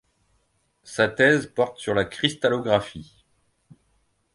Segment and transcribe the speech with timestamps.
[0.81, 3.23] Sa thèse porte sur la cristallographie.